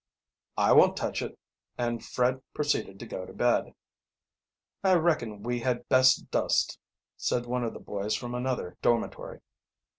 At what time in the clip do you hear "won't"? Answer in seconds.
0.73-0.97